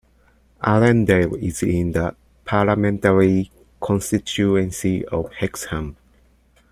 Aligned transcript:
Allendale 0.63 1.35
is 1.35 1.61
in 1.61 1.91
the 1.91 2.15
parliamentary 2.43 3.51
constituency 3.79 5.05
of 5.05 5.31
Hexham. 5.31 5.95